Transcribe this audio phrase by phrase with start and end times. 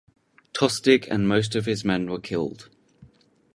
[0.53, 2.71] Tostig and most of his men were killed.